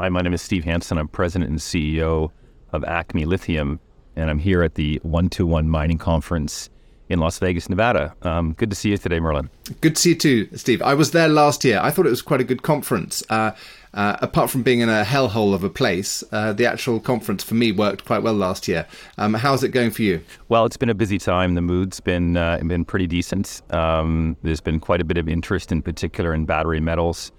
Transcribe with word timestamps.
Hi, 0.00 0.08
my 0.08 0.22
name 0.22 0.32
is 0.32 0.40
Steve 0.40 0.64
Hanson. 0.64 0.96
I'm 0.96 1.08
president 1.08 1.50
and 1.50 1.58
CEO 1.58 2.30
of 2.72 2.82
Acme 2.84 3.26
Lithium, 3.26 3.80
and 4.16 4.30
I'm 4.30 4.38
here 4.38 4.62
at 4.62 4.76
the 4.76 4.98
121 5.02 5.68
Mining 5.68 5.98
Conference 5.98 6.70
in 7.10 7.18
Las 7.18 7.38
Vegas, 7.38 7.68
Nevada. 7.68 8.14
Um, 8.22 8.54
good 8.54 8.70
to 8.70 8.76
see 8.76 8.92
you 8.92 8.96
today, 8.96 9.20
Merlin. 9.20 9.50
Good 9.82 9.96
to 9.96 10.00
see 10.00 10.08
you 10.08 10.14
too, 10.14 10.56
Steve. 10.56 10.80
I 10.80 10.94
was 10.94 11.10
there 11.10 11.28
last 11.28 11.64
year. 11.64 11.80
I 11.82 11.90
thought 11.90 12.06
it 12.06 12.08
was 12.08 12.22
quite 12.22 12.40
a 12.40 12.44
good 12.44 12.62
conference. 12.62 13.22
Uh, 13.28 13.50
uh, 13.92 14.16
apart 14.22 14.48
from 14.48 14.62
being 14.62 14.80
in 14.80 14.88
a 14.88 15.04
hellhole 15.04 15.52
of 15.52 15.64
a 15.64 15.68
place, 15.68 16.24
uh, 16.32 16.54
the 16.54 16.64
actual 16.64 16.98
conference 16.98 17.44
for 17.44 17.54
me 17.54 17.70
worked 17.70 18.06
quite 18.06 18.22
well 18.22 18.32
last 18.32 18.68
year. 18.68 18.86
Um, 19.18 19.34
how's 19.34 19.62
it 19.62 19.68
going 19.68 19.90
for 19.90 20.00
you? 20.00 20.22
Well, 20.48 20.64
it's 20.64 20.78
been 20.78 20.88
a 20.88 20.94
busy 20.94 21.18
time. 21.18 21.56
The 21.56 21.60
mood's 21.60 22.00
been 22.00 22.38
uh, 22.38 22.58
been 22.66 22.86
pretty 22.86 23.06
decent. 23.06 23.60
Um, 23.68 24.38
there's 24.42 24.62
been 24.62 24.80
quite 24.80 25.02
a 25.02 25.04
bit 25.04 25.18
of 25.18 25.28
interest, 25.28 25.70
in 25.70 25.82
particular, 25.82 26.32
in 26.32 26.46
battery 26.46 26.80
metals 26.80 27.32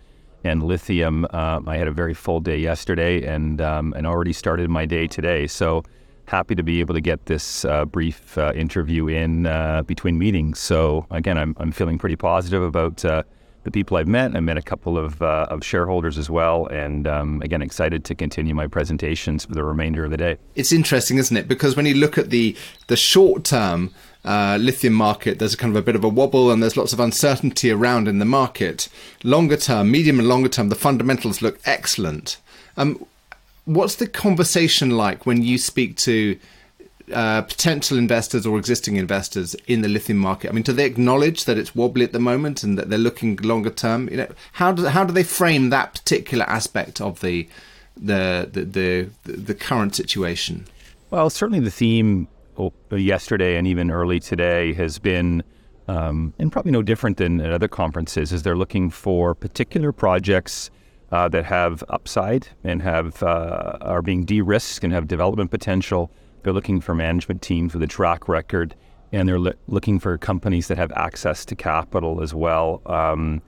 and 0.43 0.63
lithium. 0.63 1.25
Uh, 1.31 1.61
I 1.65 1.77
had 1.77 1.87
a 1.87 1.91
very 1.91 2.13
full 2.13 2.39
day 2.39 2.57
yesterday 2.57 3.23
and 3.25 3.61
um, 3.61 3.93
and 3.95 4.05
already 4.07 4.33
started 4.33 4.69
my 4.69 4.85
day 4.85 5.07
today. 5.07 5.47
So 5.47 5.83
happy 6.25 6.55
to 6.55 6.63
be 6.63 6.79
able 6.79 6.93
to 6.93 7.01
get 7.01 7.25
this 7.25 7.65
uh, 7.65 7.85
brief 7.85 8.37
uh, 8.37 8.53
interview 8.55 9.07
in 9.07 9.45
uh, 9.45 9.83
between 9.83 10.17
meetings. 10.17 10.59
So 10.59 11.05
again, 11.11 11.37
I'm 11.37 11.55
I'm 11.59 11.71
feeling 11.71 11.97
pretty 11.97 12.15
positive 12.15 12.63
about. 12.63 13.03
Uh, 13.05 13.23
the 13.63 13.71
people 13.71 13.97
I've 13.97 14.07
met, 14.07 14.35
I 14.35 14.39
met 14.39 14.57
a 14.57 14.61
couple 14.61 14.97
of, 14.97 15.21
uh, 15.21 15.45
of 15.49 15.63
shareholders 15.63 16.17
as 16.17 16.29
well, 16.29 16.65
and 16.67 17.07
um, 17.07 17.41
again, 17.43 17.61
excited 17.61 18.03
to 18.05 18.15
continue 18.15 18.55
my 18.55 18.65
presentations 18.65 19.45
for 19.45 19.53
the 19.53 19.63
remainder 19.63 20.03
of 20.03 20.09
the 20.09 20.17
day. 20.17 20.37
It's 20.55 20.71
interesting, 20.71 21.19
isn't 21.19 21.37
it? 21.37 21.47
Because 21.47 21.75
when 21.75 21.85
you 21.85 21.93
look 21.93 22.17
at 22.17 22.31
the 22.31 22.55
the 22.87 22.97
short 22.97 23.43
term 23.43 23.93
uh, 24.23 24.57
lithium 24.59 24.93
market, 24.93 25.39
there's 25.39 25.53
a 25.53 25.57
kind 25.57 25.75
of 25.75 25.81
a 25.81 25.85
bit 25.85 25.95
of 25.95 26.03
a 26.03 26.09
wobble 26.09 26.51
and 26.51 26.61
there's 26.61 26.77
lots 26.77 26.93
of 26.93 26.99
uncertainty 26.99 27.71
around 27.71 28.07
in 28.07 28.19
the 28.19 28.25
market. 28.25 28.87
Longer 29.23 29.57
term, 29.57 29.91
medium 29.91 30.19
and 30.19 30.27
longer 30.27 30.49
term, 30.49 30.69
the 30.69 30.75
fundamentals 30.75 31.41
look 31.41 31.59
excellent. 31.65 32.37
Um, 32.77 33.05
what's 33.65 33.95
the 33.95 34.07
conversation 34.07 34.91
like 34.91 35.25
when 35.25 35.41
you 35.41 35.57
speak 35.57 35.97
to 35.97 36.37
uh, 37.11 37.41
potential 37.41 37.97
investors 37.97 38.45
or 38.45 38.57
existing 38.57 38.95
investors 38.95 39.55
in 39.67 39.81
the 39.81 39.89
lithium 39.89 40.19
market? 40.19 40.49
I 40.49 40.53
mean, 40.53 40.63
do 40.63 40.73
they 40.73 40.85
acknowledge 40.85 41.45
that 41.45 41.57
it's 41.57 41.75
wobbly 41.75 42.03
at 42.03 42.11
the 42.11 42.19
moment 42.19 42.63
and 42.63 42.77
that 42.77 42.89
they're 42.89 42.99
looking 42.99 43.35
longer 43.37 43.71
term? 43.71 44.07
You 44.09 44.17
know, 44.17 44.27
how 44.53 44.71
do 44.71 44.85
how 44.85 45.03
do 45.03 45.13
they 45.13 45.23
frame 45.23 45.69
that 45.69 45.93
particular 45.93 46.45
aspect 46.45 47.01
of 47.01 47.21
the 47.21 47.47
the 47.97 48.49
the 48.51 49.09
the, 49.25 49.31
the 49.31 49.55
current 49.55 49.95
situation? 49.95 50.67
Well, 51.09 51.29
certainly 51.29 51.59
the 51.59 51.71
theme 51.71 52.27
yesterday 52.91 53.57
and 53.57 53.65
even 53.67 53.91
early 53.91 54.19
today 54.19 54.73
has 54.73 54.99
been, 54.99 55.43
um, 55.87 56.33
and 56.39 56.51
probably 56.51 56.71
no 56.71 56.81
different 56.81 57.17
than 57.17 57.41
at 57.41 57.51
other 57.51 57.67
conferences, 57.67 58.31
is 58.31 58.43
they're 58.43 58.55
looking 58.55 58.89
for 58.89 59.33
particular 59.35 59.91
projects 59.91 60.69
uh, 61.11 61.27
that 61.29 61.45
have 61.45 61.83
upside 61.89 62.47
and 62.63 62.81
have 62.81 63.21
uh, 63.23 63.77
are 63.81 64.01
being 64.01 64.23
de-risked 64.25 64.83
and 64.83 64.93
have 64.93 65.07
development 65.07 65.51
potential. 65.51 66.11
They're 66.43 66.53
looking 66.53 66.81
for 66.81 66.95
management 66.95 67.41
teams 67.41 67.73
with 67.73 67.83
a 67.83 67.87
track 67.87 68.27
record, 68.27 68.75
and 69.11 69.27
they're 69.27 69.53
looking 69.67 69.99
for 69.99 70.17
companies 70.17 70.67
that 70.67 70.77
have 70.77 70.91
access 70.93 71.45
to 71.45 71.55
capital 71.55 72.21
as 72.21 72.33
well. 72.33 72.81
Um, 72.85 73.41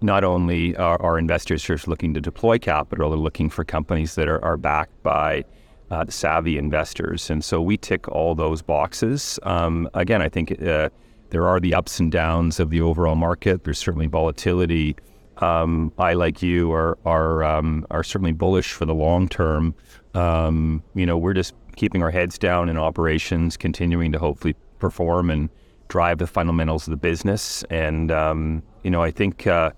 not 0.00 0.22
only 0.22 0.76
are, 0.76 1.00
are 1.02 1.18
investors 1.18 1.62
just 1.62 1.88
looking 1.88 2.14
to 2.14 2.20
deploy 2.20 2.58
capital, 2.58 3.10
they're 3.10 3.18
looking 3.18 3.50
for 3.50 3.64
companies 3.64 4.14
that 4.14 4.28
are, 4.28 4.44
are 4.44 4.56
backed 4.56 5.02
by 5.02 5.44
uh, 5.90 6.04
savvy 6.08 6.58
investors. 6.58 7.30
And 7.30 7.42
so 7.42 7.60
we 7.60 7.76
tick 7.76 8.08
all 8.08 8.34
those 8.34 8.62
boxes. 8.62 9.38
Um, 9.42 9.88
again, 9.94 10.22
I 10.22 10.28
think 10.28 10.62
uh, 10.62 10.90
there 11.30 11.46
are 11.46 11.60
the 11.60 11.74
ups 11.74 12.00
and 12.00 12.10
downs 12.10 12.60
of 12.60 12.70
the 12.70 12.80
overall 12.80 13.16
market. 13.16 13.64
There's 13.64 13.78
certainly 13.78 14.06
volatility. 14.06 14.96
Um, 15.38 15.92
I, 15.98 16.14
like 16.14 16.42
you, 16.42 16.72
are 16.72 16.98
are 17.04 17.44
um, 17.44 17.86
are 17.90 18.02
certainly 18.02 18.32
bullish 18.32 18.72
for 18.72 18.86
the 18.86 18.94
long 18.94 19.28
term. 19.28 19.74
Um, 20.14 20.82
you 20.94 21.06
know, 21.06 21.16
we're 21.16 21.34
just 21.34 21.54
keeping 21.76 22.02
our 22.02 22.10
heads 22.10 22.38
down 22.38 22.68
in 22.68 22.76
operations, 22.76 23.56
continuing 23.56 24.10
to 24.12 24.18
hopefully 24.18 24.54
perform 24.78 25.30
and 25.30 25.48
drive 25.86 26.18
the 26.18 26.26
fundamentals 26.26 26.86
of 26.86 26.90
the 26.90 26.96
business. 26.96 27.62
And 27.70 28.10
um, 28.10 28.62
you 28.82 28.90
know, 28.90 29.02
I 29.02 29.10
think 29.10 29.46
uh, 29.46 29.70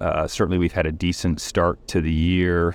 uh, 0.00 0.26
certainly 0.26 0.58
we've 0.58 0.72
had 0.72 0.86
a 0.86 0.92
decent 0.92 1.40
start 1.40 1.86
to 1.88 2.00
the 2.00 2.12
year. 2.12 2.74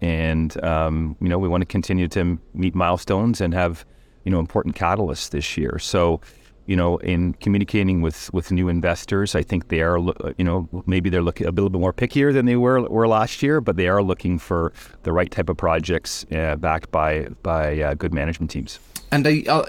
And 0.00 0.62
um, 0.64 1.16
you 1.20 1.28
know 1.28 1.38
we 1.38 1.48
want 1.48 1.62
to 1.62 1.66
continue 1.66 2.08
to 2.08 2.38
meet 2.54 2.74
milestones 2.74 3.40
and 3.40 3.52
have 3.54 3.84
you 4.24 4.32
know 4.32 4.38
important 4.38 4.76
catalysts 4.76 5.30
this 5.30 5.56
year. 5.56 5.78
So 5.78 6.20
you 6.66 6.76
know 6.76 6.98
in 6.98 7.34
communicating 7.34 8.00
with 8.00 8.32
with 8.32 8.50
new 8.50 8.68
investors, 8.68 9.34
I 9.34 9.42
think 9.42 9.68
they 9.68 9.82
are 9.82 9.98
you 10.38 10.44
know 10.44 10.68
maybe 10.86 11.10
they're 11.10 11.22
looking 11.22 11.46
a 11.46 11.50
little 11.50 11.70
bit 11.70 11.80
more 11.80 11.92
pickier 11.92 12.32
than 12.32 12.46
they 12.46 12.56
were 12.56 12.82
were 12.82 13.08
last 13.08 13.42
year, 13.42 13.60
but 13.60 13.76
they 13.76 13.88
are 13.88 14.02
looking 14.02 14.38
for 14.38 14.72
the 15.02 15.12
right 15.12 15.30
type 15.30 15.48
of 15.48 15.56
projects 15.56 16.24
uh, 16.32 16.56
backed 16.56 16.90
by 16.90 17.28
by 17.42 17.80
uh, 17.80 17.94
good 17.94 18.14
management 18.14 18.50
teams. 18.50 18.78
And 19.12 19.26
they, 19.26 19.44
uh, 19.46 19.64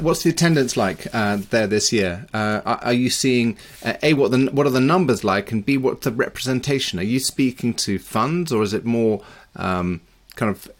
what's 0.00 0.22
the 0.22 0.30
attendance 0.30 0.76
like 0.76 1.06
uh, 1.12 1.38
there 1.50 1.66
this 1.66 1.92
year? 1.92 2.26
Uh, 2.32 2.60
are, 2.64 2.78
are, 2.84 2.92
you 2.92 3.10
seeing 3.10 3.56
uh, 3.84 3.94
a 4.02 4.14
what 4.14 4.30
the 4.30 4.46
what 4.52 4.66
are 4.66 4.70
the 4.70 4.80
numbers 4.80 5.24
like, 5.24 5.50
and 5.52 5.64
b 5.64 5.76
what's 5.76 6.04
the 6.04 6.12
representation? 6.12 6.98
Are 6.98 7.04
you 7.04 7.18
speaking 7.18 7.74
to 7.74 7.98
funds, 7.98 8.52
or 8.52 8.62
is 8.62 8.72
it 8.72 8.84
more 8.84 9.22
um, 9.58 10.00
kind 10.36 10.50
of 10.50 10.70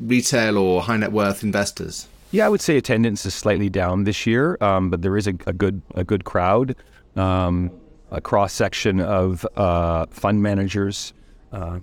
retail 0.00 0.58
or 0.58 0.82
high 0.82 0.96
net 0.96 1.12
worth 1.12 1.42
investors? 1.42 2.08
Yeah, 2.30 2.46
I 2.46 2.48
would 2.48 2.60
say 2.60 2.76
attendance 2.76 3.24
is 3.24 3.32
slightly 3.32 3.70
down 3.70 4.04
this 4.04 4.26
year, 4.26 4.58
um, 4.60 4.90
but 4.90 5.02
there 5.02 5.16
is 5.16 5.28
a, 5.28 5.34
a, 5.46 5.52
good 5.52 5.80
a 5.94 6.02
good 6.02 6.24
crowd, 6.24 6.74
um, 7.14 7.70
a 8.10 8.20
cross 8.20 8.52
section 8.52 9.00
of 9.00 9.46
uh, 9.56 10.06
fund 10.10 10.42
managers, 10.42 11.12
uh, 11.52 11.78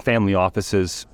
family 0.00 0.34
offices, 0.34 1.06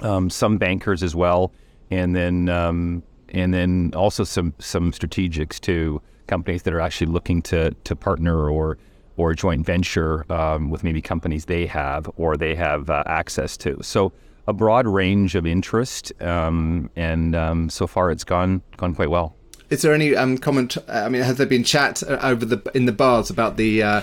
um, 0.00 0.30
some 0.30 0.56
bankers 0.56 1.02
as 1.02 1.14
well, 1.14 1.52
and 1.90 2.16
then 2.16 2.48
um, 2.48 3.02
and 3.30 3.52
then 3.52 3.92
also 3.94 4.24
some 4.24 4.54
some 4.58 4.92
strategics 4.92 5.60
too, 5.60 6.00
companies 6.26 6.62
that 6.62 6.72
are 6.72 6.80
actually 6.80 7.08
looking 7.08 7.42
to 7.42 7.72
to 7.84 7.94
partner 7.94 8.48
or 8.48 8.78
or 9.16 9.30
a 9.30 9.36
joint 9.36 9.64
venture 9.64 10.30
um, 10.32 10.70
with 10.70 10.84
maybe 10.84 11.00
companies 11.00 11.46
they 11.46 11.66
have 11.66 12.10
or 12.16 12.36
they 12.36 12.54
have 12.54 12.90
uh, 12.90 13.02
access 13.06 13.56
to. 13.58 13.78
So 13.82 14.12
a 14.46 14.52
broad 14.52 14.86
range 14.86 15.34
of 15.34 15.46
interest, 15.46 16.12
um, 16.22 16.90
and 16.94 17.34
um, 17.34 17.68
so 17.68 17.86
far 17.86 18.10
it's 18.10 18.24
gone 18.24 18.62
gone 18.76 18.94
quite 18.94 19.10
well. 19.10 19.36
Is 19.68 19.82
there 19.82 19.92
any 19.92 20.14
um, 20.14 20.38
comment? 20.38 20.76
I 20.88 21.08
mean, 21.08 21.22
has 21.22 21.38
there 21.38 21.46
been 21.46 21.64
chat 21.64 22.02
uh, 22.04 22.18
over 22.22 22.44
the 22.44 22.62
in 22.74 22.86
the 22.86 22.92
bars 22.92 23.30
about 23.30 23.56
the 23.56 23.82
uh, 23.82 24.02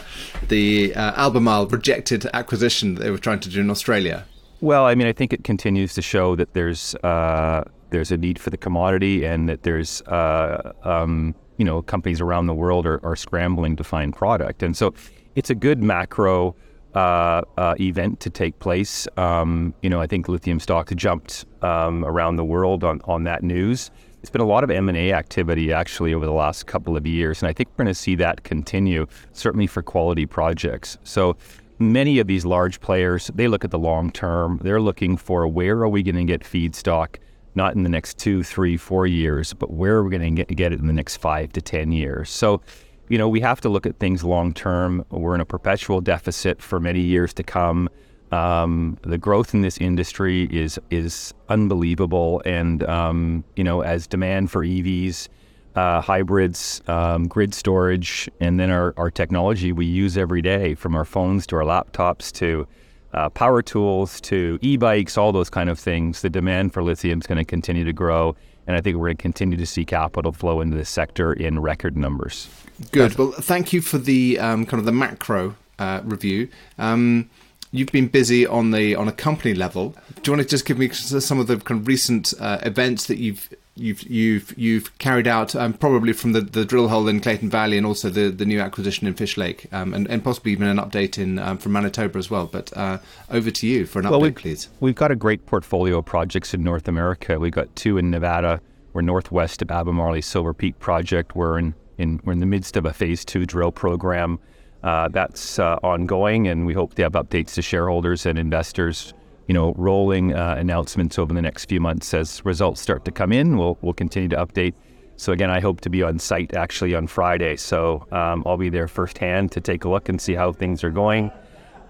the 0.50 0.94
uh, 0.96 1.13
Albemarle 1.16 1.68
rejected 1.68 2.28
acquisition 2.34 2.95
that 2.95 3.03
they 3.03 3.12
were 3.12 3.18
trying 3.18 3.40
to 3.41 3.50
do 3.50 3.62
in 3.62 3.69
Australia? 3.69 4.25
Well, 4.59 4.85
I 4.85 4.95
mean, 4.95 5.07
I 5.07 5.13
think 5.13 5.34
it 5.34 5.44
continues 5.44 5.94
to 5.94 6.01
show 6.01 6.35
that 6.35 6.53
there's 6.53 6.95
uh, 6.95 7.63
there's 7.91 8.12
a 8.12 8.18
need 8.18 8.40
for 8.40 8.50
the 8.50 8.57
commodity 8.57 9.24
and 9.24 9.47
that 9.47 9.63
there's 9.63 10.01
uh, 10.03 10.74
um, 10.84 11.35
you 11.57 11.65
know, 11.65 11.81
companies 11.81 12.21
around 12.21 12.47
the 12.47 12.53
world 12.53 12.85
are, 12.85 13.03
are 13.05 13.15
scrambling 13.15 13.75
to 13.75 13.83
find 13.83 14.15
product. 14.15 14.63
And 14.63 14.75
so 14.75 14.93
it's 15.35 15.49
a 15.49 15.55
good 15.55 15.81
macro 15.81 16.55
uh, 16.95 17.41
uh, 17.57 17.75
event 17.79 18.19
to 18.19 18.29
take 18.29 18.59
place. 18.59 19.07
Um, 19.17 19.73
you 19.81 19.89
know, 19.89 19.99
I 19.99 20.07
think 20.07 20.27
lithium 20.27 20.59
stocks 20.59 20.93
jumped 20.95 21.45
um, 21.61 22.05
around 22.05 22.35
the 22.35 22.45
world 22.45 22.83
on, 22.83 23.01
on 23.05 23.23
that 23.23 23.43
news. 23.43 23.89
It's 24.21 24.29
been 24.29 24.41
a 24.41 24.45
lot 24.45 24.63
of 24.63 24.71
M&A 24.71 25.11
activity 25.11 25.73
actually 25.73 26.13
over 26.13 26.25
the 26.25 26.31
last 26.31 26.65
couple 26.65 26.95
of 26.95 27.05
years, 27.05 27.41
and 27.41 27.49
I 27.49 27.53
think 27.53 27.69
we're 27.69 27.83
going 27.83 27.93
to 27.93 27.99
see 27.99 28.15
that 28.15 28.43
continue, 28.43 29.05
certainly 29.33 29.67
for 29.67 29.81
quality 29.81 30.25
projects. 30.25 30.97
So 31.03 31.35
many 31.77 32.19
of 32.19 32.27
these 32.27 32.45
large 32.45 32.79
players, 32.79 33.29
they 33.35 33.47
look 33.47 33.65
at 33.65 33.71
the 33.71 33.79
long 33.79 34.11
term. 34.11 34.59
They're 34.63 34.79
looking 34.79 35.17
for 35.17 35.47
where 35.47 35.81
are 35.81 35.89
we 35.89 36.03
going 36.03 36.15
to 36.15 36.23
get 36.23 36.41
feedstock 36.41 37.17
not 37.55 37.75
in 37.75 37.83
the 37.83 37.89
next 37.89 38.17
two, 38.17 38.43
three, 38.43 38.77
four 38.77 39.07
years, 39.07 39.53
but 39.53 39.71
where 39.71 39.97
are 39.97 40.03
we 40.03 40.17
going 40.17 40.35
to 40.35 40.43
get 40.45 40.71
it 40.71 40.79
in 40.79 40.87
the 40.87 40.93
next 40.93 41.17
five 41.17 41.51
to 41.53 41.61
10 41.61 41.91
years? 41.91 42.29
So, 42.29 42.61
you 43.09 43.17
know, 43.17 43.27
we 43.27 43.41
have 43.41 43.61
to 43.61 43.69
look 43.69 43.85
at 43.85 43.99
things 43.99 44.23
long 44.23 44.53
term. 44.53 45.05
We're 45.09 45.35
in 45.35 45.41
a 45.41 45.45
perpetual 45.45 46.01
deficit 46.01 46.61
for 46.61 46.79
many 46.79 47.01
years 47.01 47.33
to 47.35 47.43
come. 47.43 47.89
Um, 48.31 48.97
the 49.03 49.19
growth 49.19 49.53
in 49.53 49.61
this 49.61 49.77
industry 49.77 50.45
is 50.45 50.79
is 50.89 51.35
unbelievable, 51.50 52.41
and 52.45 52.83
um, 52.85 53.44
you 53.56 53.63
know, 53.63 53.81
as 53.81 54.07
demand 54.07 54.49
for 54.49 54.65
EVs, 54.65 55.27
uh, 55.75 56.01
hybrids, 56.01 56.81
um, 56.88 57.27
grid 57.27 57.53
storage, 57.53 58.27
and 58.39 58.59
then 58.59 58.71
our, 58.71 58.95
our 58.97 59.11
technology 59.11 59.71
we 59.71 59.85
use 59.85 60.17
every 60.17 60.41
day, 60.41 60.73
from 60.73 60.95
our 60.95 61.06
phones 61.06 61.45
to 61.47 61.57
our 61.57 61.63
laptops 61.63 62.31
to 62.31 62.67
uh, 63.13 63.30
power 63.30 63.62
tools 63.62 64.19
to 64.21 64.57
e-bikes, 64.62 65.18
all 65.18 65.31
those 65.31 65.50
kind 65.50 65.69
of 65.69 65.80
things, 65.80 66.21
the 66.21 66.30
demand 66.30 66.74
for 66.74 66.83
lithium 66.83 67.19
is 67.19 67.27
going 67.27 67.38
to 67.38 67.45
continue 67.45 67.83
to 67.83 67.94
grow, 67.94 68.36
and 68.68 68.75
I 68.75 68.81
think 68.81 68.98
we're 68.98 69.07
going 69.07 69.18
to 69.18 69.21
continue 69.21 69.57
to 69.57 69.65
see 69.65 69.86
capital 69.86 70.31
flow 70.31 70.62
into 70.62 70.77
this 70.77 70.89
sector 70.89 71.33
in 71.33 71.60
record 71.60 71.98
numbers. 71.98 72.50
Good. 72.92 73.18
Well, 73.18 73.31
thank 73.31 73.74
you 73.74 73.81
for 73.81 73.98
the 73.98 74.39
um, 74.39 74.65
kind 74.65 74.80
of 74.80 74.86
the 74.86 74.92
macro 74.92 75.56
uh, 75.80 76.01
review. 76.04 76.50
Um, 76.77 77.30
you've 77.71 77.92
been 77.92 78.07
busy 78.07 78.45
on 78.48 78.71
the 78.71 78.95
on 78.95 79.07
a 79.07 79.12
company 79.12 79.54
level. 79.54 79.95
Do 80.21 80.31
you 80.31 80.38
want 80.38 80.48
to 80.48 80.50
just 80.50 80.66
give 80.66 80.77
me 80.77 80.89
some 80.89 81.39
of 81.39 81.48
the 81.48 81.57
kind 81.57 81.81
of 81.81 81.88
recent 81.88 82.33
uh, 82.39 82.59
events 82.63 83.07
that 83.07 83.18
you've 83.18 83.50
you've 83.75 84.03
you've 84.03 84.53
you've 84.57 84.97
carried 84.99 85.27
out 85.27 85.55
um, 85.55 85.73
probably 85.73 86.13
from 86.13 86.33
the, 86.33 86.41
the 86.41 86.65
drill 86.65 86.89
hole 86.89 87.07
in 87.07 87.19
Clayton 87.19 87.49
Valley 87.49 87.77
and 87.77 87.85
also 87.85 88.09
the, 88.09 88.29
the 88.29 88.45
new 88.45 88.59
acquisition 88.59 89.07
in 89.07 89.13
Fish 89.13 89.37
Lake 89.37 89.67
um, 89.71 89.93
and, 89.93 90.07
and 90.09 90.23
possibly 90.23 90.51
even 90.51 90.67
an 90.67 90.77
update 90.77 91.17
in 91.17 91.39
um, 91.39 91.57
from 91.57 91.71
Manitoba 91.71 92.17
as 92.17 92.29
well. 92.29 92.47
But 92.47 92.75
uh, 92.77 92.99
over 93.29 93.51
to 93.51 93.67
you 93.67 93.85
for 93.85 93.99
an 93.99 94.09
well, 94.09 94.19
update, 94.19 94.23
we've, 94.23 94.35
please. 94.35 94.69
We've 94.79 94.95
got 94.95 95.11
a 95.11 95.15
great 95.15 95.45
portfolio 95.45 95.99
of 95.99 96.05
projects 96.05 96.53
in 96.53 96.63
North 96.63 96.87
America. 96.87 97.39
We've 97.39 97.51
got 97.51 97.75
two 97.75 97.97
in 97.97 98.11
Nevada. 98.11 98.61
We're 98.93 99.01
northwest 99.01 99.61
of 99.61 99.71
Albemarle 99.71 100.21
Silver 100.21 100.53
Peak 100.53 100.77
project. 100.79 101.35
We're 101.35 101.57
in, 101.57 101.73
in 101.97 102.21
we're 102.23 102.33
in 102.33 102.39
the 102.39 102.45
midst 102.45 102.77
of 102.77 102.85
a 102.85 102.93
phase 102.93 103.25
two 103.25 103.45
drill 103.45 103.71
program. 103.71 104.39
Uh, 104.83 105.07
that's 105.07 105.59
uh, 105.59 105.79
ongoing, 105.81 106.47
and 106.47 106.65
we 106.65 106.73
hope 106.73 106.93
to 106.95 107.03
have 107.03 107.13
updates 107.13 107.53
to 107.53 107.61
shareholders 107.61 108.25
and 108.25 108.37
investors 108.37 109.13
you 109.48 109.54
know, 109.54 109.74
rolling 109.78 110.34
uh, 110.34 110.56
announcements 110.57 111.19
over 111.19 111.34
the 111.34 111.42
next 111.42 111.66
few 111.66 111.80
months 111.80 112.13
as 112.13 112.44
results 112.45 112.81
start 112.81 113.06
to 113.06 113.12
come 113.12 113.31
in. 113.31 113.57
We'll 113.57 113.78
we'll 113.81 113.94
continue 113.94 114.30
to 114.30 114.38
update. 114.38 114.74
So 115.16 115.31
again, 115.31 115.50
I 115.50 115.60
hope 115.60 115.81
to 115.81 115.90
be 115.90 116.01
on 116.01 116.18
site 116.19 116.54
actually 116.56 116.95
on 116.95 117.07
Friday. 117.07 117.56
So 117.56 118.07
um, 118.12 118.44
I'll 118.45 118.57
be 118.57 118.69
there 118.69 118.88
firsthand 118.88 119.51
to 119.51 119.62
take 119.62 119.86
a 119.86 119.90
look 119.90 120.10
and 120.10 120.19
see 120.19 120.34
how 120.34 120.51
things 120.51 120.84
are 120.84 120.90
going. 120.90 121.31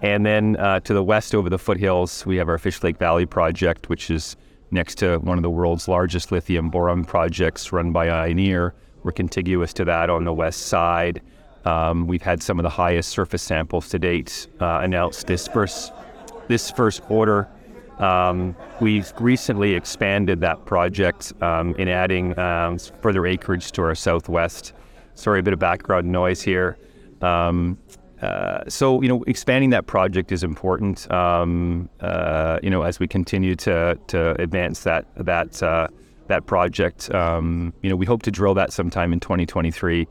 And 0.02 0.26
then 0.26 0.56
uh, 0.56 0.80
to 0.80 0.92
the 0.92 1.02
west 1.02 1.34
over 1.34 1.48
the 1.48 1.58
foothills, 1.58 2.26
we 2.26 2.36
have 2.36 2.48
our 2.48 2.58
Fish 2.58 2.82
Lake 2.82 2.98
Valley 2.98 3.24
project, 3.24 3.88
which 3.88 4.10
is 4.10 4.36
next 4.70 4.96
to 4.96 5.18
one 5.18 5.38
of 5.38 5.42
the 5.42 5.50
world's 5.50 5.88
largest 5.88 6.32
lithium 6.32 6.68
boron 6.68 7.04
projects 7.04 7.72
run 7.72 7.92
by 7.92 8.08
Ioneer. 8.08 8.72
We're 9.02 9.12
contiguous 9.12 9.72
to 9.74 9.84
that 9.86 10.10
on 10.10 10.24
the 10.24 10.32
west 10.32 10.66
side. 10.66 11.22
Um, 11.64 12.06
we've 12.06 12.22
had 12.22 12.42
some 12.42 12.58
of 12.58 12.64
the 12.64 12.70
highest 12.70 13.08
surface 13.08 13.42
samples 13.42 13.88
to 13.90 13.98
date 13.98 14.48
uh, 14.60 14.80
announced 14.82 15.26
this 15.26 15.48
first 15.48 15.92
this 16.48 16.70
first 16.70 17.02
quarter. 17.02 17.48
Um, 17.98 18.56
we've 18.80 19.12
recently 19.20 19.74
expanded 19.74 20.40
that 20.40 20.64
project 20.64 21.32
um, 21.40 21.74
in 21.76 21.88
adding 21.88 22.36
um, 22.38 22.78
further 22.78 23.26
acreage 23.26 23.72
to 23.72 23.82
our 23.82 23.94
southwest. 23.94 24.72
Sorry, 25.14 25.40
a 25.40 25.42
bit 25.42 25.52
of 25.52 25.60
background 25.60 26.10
noise 26.10 26.42
here. 26.42 26.76
Um, 27.22 27.78
uh, 28.20 28.64
so, 28.68 29.02
you 29.02 29.08
know, 29.08 29.22
expanding 29.24 29.70
that 29.70 29.86
project 29.86 30.32
is 30.32 30.42
important. 30.42 31.10
Um, 31.12 31.88
uh, 32.00 32.58
you 32.62 32.70
know, 32.70 32.82
as 32.82 32.98
we 32.98 33.06
continue 33.06 33.54
to 33.56 33.98
to 34.08 34.40
advance 34.40 34.80
that 34.84 35.06
that 35.16 35.62
uh, 35.62 35.88
that 36.26 36.46
project, 36.46 37.14
um, 37.14 37.72
you 37.82 37.90
know, 37.90 37.96
we 37.96 38.06
hope 38.06 38.22
to 38.22 38.30
drill 38.30 38.54
that 38.54 38.72
sometime 38.72 39.12
in 39.12 39.20
2023. 39.20 40.08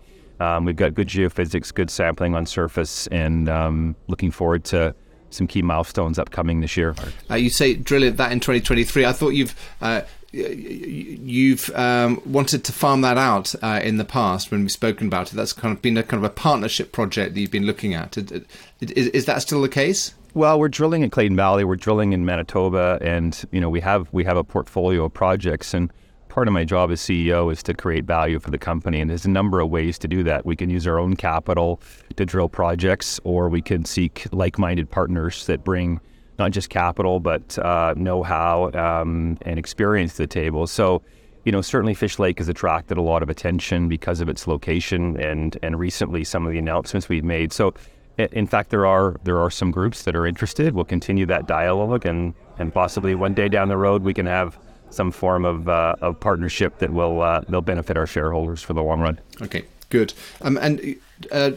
we've 0.62 0.76
got 0.76 0.94
good 0.94 1.08
geophysics, 1.08 1.74
good 1.74 1.90
sampling 1.90 2.36
on 2.36 2.46
surface, 2.46 3.08
and 3.08 3.96
looking 4.08 4.32
forward 4.32 4.64
to 4.66 4.96
some 5.34 5.48
key 5.48 5.62
milestones 5.62 6.20
upcoming 6.20 6.62
this 6.62 6.78
year. 6.78 6.96
Uh, 7.30 7.36
you 7.36 7.50
say 7.50 7.74
drill 7.74 8.04
it 8.04 8.18
that 8.18 8.32
in 8.32 8.40
2023. 8.40 9.06
I 9.06 9.12
thought 9.12 9.30
you've 9.30 9.56
uh, 9.82 10.02
you've 10.34 11.70
um, 11.76 12.22
wanted 12.26 12.64
to 12.64 12.72
farm 12.72 13.02
that 13.02 13.18
out 13.18 13.54
uh, 13.62 13.80
in 13.84 13.98
the 13.98 14.06
past 14.06 14.50
when 14.50 14.62
we've 14.62 14.72
spoken 14.72 15.08
about 15.08 15.32
it. 15.32 15.36
That's 15.36 15.54
kind 15.54 15.76
of 15.76 15.82
been 15.82 15.98
a 15.98 16.04
kind 16.04 16.24
of 16.24 16.30
a 16.30 16.34
partnership 16.34 16.92
project 16.92 17.36
that 17.36 17.40
you've 17.40 17.52
been 17.52 17.66
looking 17.66 17.94
at. 17.94 18.18
Is, 18.18 19.08
is 19.08 19.26
that 19.26 19.42
still 19.42 19.62
the 19.62 19.70
case? 19.70 20.14
Well, 20.34 20.60
we're 20.60 20.70
drilling 20.70 21.04
in 21.04 21.12
Clayton 21.12 21.36
Valley. 21.36 21.64
We're 21.64 21.76
drilling 21.76 22.14
in 22.14 22.26
Manitoba, 22.26 22.98
and 23.02 23.44
you 23.52 23.62
know 23.62 23.70
we 23.70 23.82
have 23.82 24.08
we 24.12 24.24
have 24.24 24.38
a 24.38 24.44
portfolio 24.44 25.06
of 25.06 25.14
projects 25.14 25.74
and 25.74 25.92
part 26.34 26.48
of 26.48 26.54
my 26.54 26.64
job 26.64 26.90
as 26.90 27.00
CEO 27.00 27.54
is 27.54 27.62
to 27.62 27.76
create 27.76 28.06
value 28.06 28.40
for 28.40 28.50
the 28.50 28.58
company. 28.58 29.00
And 29.00 29.08
there's 29.08 29.26
a 29.26 29.30
number 29.30 29.60
of 29.60 29.70
ways 29.70 30.00
to 30.00 30.08
do 30.08 30.24
that. 30.24 30.48
We 30.48 30.56
can 30.56 30.68
use 30.68 30.88
our 30.88 30.98
own 30.98 31.16
capital 31.16 31.80
to 32.16 32.26
drill 32.26 32.50
projects, 32.50 33.20
or 33.24 33.50
we 33.50 33.62
can 33.62 33.86
seek 33.86 34.26
like 34.32 34.58
minded 34.58 34.90
partners 34.90 35.46
that 35.46 35.64
bring 35.64 36.02
not 36.40 36.50
just 36.50 36.72
capital, 36.72 37.20
but 37.20 37.60
uh, 37.60 37.94
know 37.96 38.24
how 38.24 38.72
um, 38.74 39.38
and 39.44 39.60
experience 39.60 40.14
to 40.14 40.24
the 40.24 40.28
table. 40.28 40.66
So, 40.66 41.04
you 41.46 41.52
know, 41.52 41.62
certainly 41.62 41.94
Fish 41.94 42.18
Lake 42.18 42.40
has 42.40 42.50
attracted 42.50 42.98
a 42.98 43.02
lot 43.04 43.22
of 43.22 43.30
attention 43.30 43.88
because 43.88 44.20
of 44.20 44.28
its 44.28 44.48
location 44.48 45.20
and, 45.20 45.56
and 45.62 45.78
recently 45.78 46.24
some 46.24 46.48
of 46.48 46.52
the 46.52 46.58
announcements 46.58 47.08
we've 47.10 47.24
made. 47.24 47.54
So, 47.54 47.76
in 48.18 48.48
fact, 48.48 48.72
there 48.72 48.88
are 48.88 49.18
there 49.24 49.40
are 49.40 49.52
some 49.52 49.70
groups 49.70 50.02
that 50.04 50.16
are 50.16 50.26
interested. 50.26 50.74
We'll 50.74 50.86
continue 50.86 51.28
that 51.28 51.48
dialogue, 51.48 52.08
and, 52.08 52.34
and 52.58 52.74
possibly 52.74 53.14
one 53.14 53.36
day 53.36 53.50
down 53.50 53.68
the 53.68 53.78
road 53.78 54.02
we 54.02 54.16
can 54.16 54.26
have 54.26 54.58
some 54.94 55.12
form 55.12 55.46
of, 55.46 55.68
uh, 55.68 55.96
of 56.02 56.20
partnership 56.20 56.80
that 56.80 56.92
will 56.92 57.22
uh, 57.22 57.42
they'll 57.48 57.62
benefit 57.62 57.98
our 57.98 58.08
shareholders 58.08 58.62
for 58.62 58.74
the 58.74 58.84
long 58.84 59.02
run. 59.02 59.20
Okay, 59.42 59.66
good. 59.90 60.14
Um, 60.42 60.58
and 60.58 60.96
uh, 61.32 61.52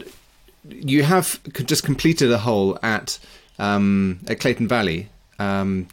you 0.69 1.03
have 1.03 1.41
just 1.53 1.83
completed 1.83 2.31
a 2.31 2.39
hole 2.39 2.77
at 2.83 3.19
um, 3.59 4.19
at 4.27 4.39
Clayton 4.39 4.67
Valley. 4.67 5.09
Um, 5.39 5.87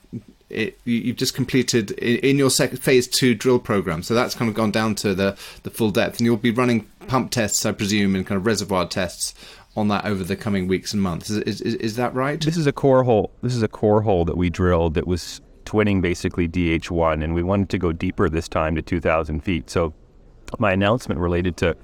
it, 0.51 0.79
you've 0.85 1.17
just 1.17 1.35
completed 1.35 1.91
in, 1.93 2.37
your 2.37 2.51
sec- 2.51 2.77
phase 2.79 3.09
two 3.09 3.35
drill 3.35 3.59
program, 3.59 4.03
so 4.03 4.15
that's 4.15 4.35
kind 4.35 4.49
of 4.49 4.55
gone 4.55 4.71
down 4.71 4.95
to 4.97 5.15
the 5.15 5.37
the 5.63 5.71
full 5.71 5.91
depth, 5.91 6.19
and 6.19 6.27
you'll 6.27 6.37
be 6.37 6.51
running 6.51 6.87
pump 7.09 7.31
tests, 7.31 7.67
I 7.67 7.73
presume, 7.73 8.15
and 8.15 8.27
kind 8.27 8.39
of 8.39 8.47
reservoir 8.47 8.87
tests 8.87 9.35
on 9.77 9.89
that 9.89 10.05
over 10.05 10.23
the 10.23 10.37
coming 10.37 10.69
weeks 10.69 10.93
and 10.93 11.03
months. 11.03 11.31
Is, 11.31 11.61
is, 11.61 11.75
is 11.75 11.97
that 11.97 12.15
right? 12.15 12.41
This 12.41 12.57
is 12.57 12.67
a 12.67 12.73
core 12.73 13.03
hole. 13.03 13.33
This 13.43 13.55
is 13.55 13.63
a 13.63 13.69
core 13.69 14.03
hole 14.03 14.25
that 14.27 14.37
we 14.37 14.51
drilled 14.51 14.95
that 14.95 15.07
was 15.07 15.41
twinning 15.75 16.01
basically 16.01 16.49
DH1, 16.49 17.25
and 17.25 17.35
we 17.35 17.43
wanted 17.43 17.69
to 17.71 17.79
go 17.79 17.91
deeper 17.91 18.29
this 18.29 18.49
time 18.49 18.77
to 18.77 18.83
2,000 18.83 19.41
feet. 19.41 19.69
So 19.69 19.93
my 20.59 20.73
announcement 20.73 21.21
related 21.21 21.57
to 21.59 21.77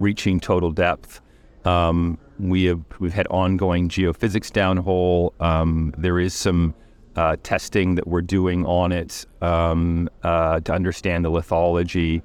reaching 0.00 0.40
total 0.40 0.72
depth. 0.72 1.20
Um, 1.64 2.18
we 2.40 2.64
have 2.64 2.82
we've 2.98 3.12
had 3.12 3.26
ongoing 3.28 3.88
geophysics 3.88 4.50
downhole. 4.50 5.30
Um, 5.40 5.94
there 5.96 6.18
is 6.18 6.34
some 6.34 6.74
uh, 7.14 7.36
testing 7.44 7.94
that 7.94 8.06
we're 8.06 8.20
doing 8.20 8.66
on 8.66 8.92
it 8.92 9.24
um, 9.40 10.08
uh, 10.22 10.60
to 10.60 10.72
understand 10.72 11.24
the 11.24 11.30
lithology. 11.30 12.22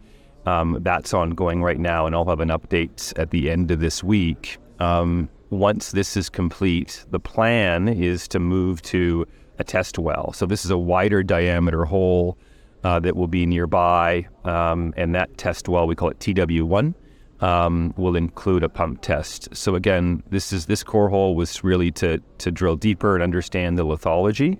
Um, 0.47 0.79
that's 0.81 1.13
ongoing 1.13 1.62
right 1.62 1.79
now, 1.79 2.07
and 2.07 2.15
I'll 2.15 2.25
have 2.25 2.39
an 2.39 2.50
update 2.50 3.13
at 3.18 3.29
the 3.29 3.51
end 3.51 3.69
of 3.69 3.79
this 3.79 4.03
week. 4.03 4.57
Um, 4.79 5.29
once 5.51 5.91
this 5.91 6.18
is 6.18 6.29
complete, 6.29 7.06
the 7.12 7.19
plan 7.19 7.88
is 7.88 8.27
to 8.29 8.39
move 8.39 8.81
to 8.83 9.27
a 9.62 9.63
test 9.63 9.98
well. 9.98 10.34
So 10.34 10.46
this 10.46 10.66
is 10.66 10.72
a 10.72 10.78
wider 10.78 11.24
diameter 11.24 11.86
hole 11.86 12.38
uh, 12.84 13.00
that 13.00 13.16
will 13.16 13.28
be 13.28 13.46
nearby, 13.46 14.28
um, 14.44 14.94
and 14.98 15.16
that 15.16 15.38
test 15.38 15.69
well 15.69 15.88
we 15.88 15.96
call 15.96 16.10
it 16.10 16.19
TW1. 16.19 16.94
Um, 17.40 17.96
will 17.98 18.16
include 18.16 18.63
a 18.63 18.69
pump 18.69 19.02
test. 19.02 19.50
So 19.56 19.74
again, 19.74 20.22
this 20.30 20.54
is 20.54 20.68
this 20.68 20.84
core 20.84 21.10
hole 21.10 21.36
was 21.36 21.63
really 21.63 21.90
to 21.94 22.19
to 22.38 22.52
drill 22.52 22.75
deeper 22.75 23.16
and 23.16 23.24
understand 23.24 23.80
the 23.80 23.86
lithology 23.86 24.60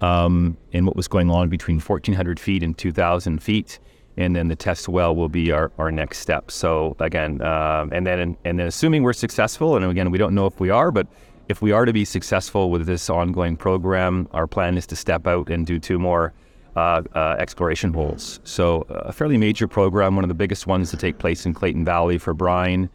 um, 0.00 0.56
and 0.72 0.86
what 0.86 0.96
was 0.96 1.08
going 1.08 1.30
on 1.30 1.48
between 1.48 1.80
1,400 1.80 2.38
feet 2.40 2.62
and 2.62 2.76
2,000 2.78 3.42
feet, 3.42 3.78
and 4.16 4.34
then 4.34 4.48
the 4.48 4.56
test 4.56 4.88
well 4.88 5.14
will 5.14 5.28
be 5.28 5.50
our, 5.50 5.72
our 5.78 5.90
next 5.90 6.18
step. 6.18 6.50
So 6.50 6.96
again, 7.00 7.42
um, 7.42 7.92
and 7.92 8.06
then 8.06 8.36
and 8.44 8.58
then 8.58 8.66
assuming 8.66 9.02
we're 9.02 9.12
successful, 9.12 9.76
and 9.76 9.84
again 9.84 10.10
we 10.10 10.18
don't 10.18 10.34
know 10.34 10.46
if 10.46 10.60
we 10.60 10.70
are, 10.70 10.90
but 10.90 11.06
if 11.50 11.60
we 11.60 11.72
are 11.72 11.84
to 11.84 11.92
be 11.92 12.04
successful 12.04 12.70
with 12.70 12.86
this 12.86 13.10
ongoing 13.10 13.56
program, 13.56 14.28
our 14.32 14.46
plan 14.46 14.78
is 14.78 14.86
to 14.86 14.96
step 14.96 15.26
out 15.26 15.50
and 15.50 15.66
do 15.66 15.80
two 15.80 15.98
more 15.98 16.32
uh, 16.76 17.02
uh, 17.14 17.36
exploration 17.38 17.92
holes. 17.92 18.38
So, 18.44 18.86
uh, 18.88 19.06
a 19.06 19.12
fairly 19.12 19.36
major 19.36 19.66
program, 19.66 20.14
one 20.14 20.24
of 20.24 20.28
the 20.28 20.34
biggest 20.34 20.68
ones 20.68 20.90
to 20.92 20.96
take 20.96 21.18
place 21.18 21.44
in 21.44 21.52
Clayton 21.52 21.84
Valley 21.84 22.18
for 22.18 22.32
brine. 22.32 22.88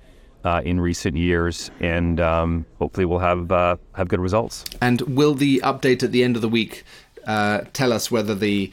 Uh, 0.44 0.62
in 0.63 0.79
recent 0.79 1.18
years, 1.18 1.72
and 1.79 2.20
um, 2.20 2.68
hopefully 2.77 3.03
we'll 3.03 3.18
have 3.18 3.51
uh, 3.51 3.75
have 3.96 4.08
good 4.08 4.20
results. 4.20 4.63
And 4.79 5.01
will 5.01 5.34
the 5.34 5.60
update 5.63 6.03
at 6.03 6.12
the 6.12 6.24
end 6.24 6.36
of 6.36 6.44
the 6.44 6.48
week 6.48 6.84
uh, 7.25 7.62
tell 7.74 7.91
us 7.91 8.12
whether 8.12 8.36
the 8.36 8.72